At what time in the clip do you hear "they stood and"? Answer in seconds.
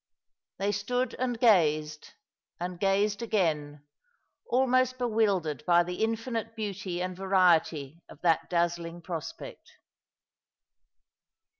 0.57-1.39